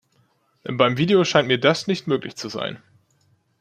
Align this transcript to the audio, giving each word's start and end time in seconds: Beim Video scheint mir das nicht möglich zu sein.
Beim 0.63 0.97
Video 0.97 1.23
scheint 1.25 1.47
mir 1.47 1.59
das 1.59 1.85
nicht 1.85 2.07
möglich 2.07 2.35
zu 2.35 2.49
sein. 2.49 2.79